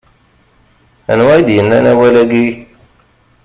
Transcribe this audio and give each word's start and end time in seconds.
Anwa 1.11 1.33
i 1.39 1.41
d-yannan 1.47 1.85
awal-agi? 1.91 2.47